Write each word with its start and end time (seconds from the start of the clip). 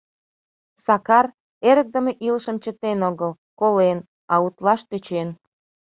Сакар 0.85 1.25
эрыкдыме 1.69 2.11
илышым 2.27 2.57
чытен 2.63 2.99
огыл, 3.09 3.31
колен, 3.59 3.99
а 4.33 4.35
утлаш 4.45 4.81
тӧчен. 4.89 5.29